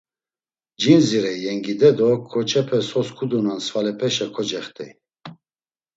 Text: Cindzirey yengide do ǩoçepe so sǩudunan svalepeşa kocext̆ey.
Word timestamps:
Cindzirey 0.81 1.37
yengide 1.45 1.89
do 1.97 2.09
ǩoçepe 2.31 2.79
so 2.89 3.01
sǩudunan 3.07 3.59
svalepeşa 3.65 4.27
kocext̆ey. 4.35 4.91